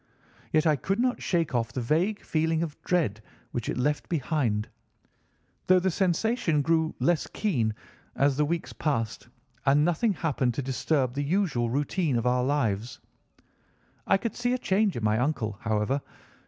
Yet 0.51 0.65
I 0.65 0.77
could 0.77 0.99
not 0.99 1.21
shake 1.21 1.53
off 1.53 1.71
the 1.71 1.79
vague 1.79 2.23
feeling 2.23 2.63
of 2.63 2.75
dread 2.81 3.21
which 3.51 3.69
it 3.69 3.77
left 3.77 4.09
behind, 4.09 4.67
though 5.67 5.77
the 5.77 5.91
sensation 5.91 6.63
grew 6.63 6.95
less 6.99 7.27
keen 7.27 7.75
as 8.15 8.35
the 8.35 8.43
weeks 8.43 8.73
passed 8.73 9.27
and 9.63 9.85
nothing 9.85 10.13
happened 10.13 10.55
to 10.55 10.63
disturb 10.63 11.13
the 11.13 11.21
usual 11.23 11.69
routine 11.69 12.15
of 12.17 12.25
our 12.25 12.43
lives. 12.43 12.99
I 14.07 14.17
could 14.17 14.35
see 14.35 14.53
a 14.53 14.57
change 14.57 14.97
in 14.97 15.03
my 15.03 15.19
uncle, 15.19 15.59
however. 15.61 16.01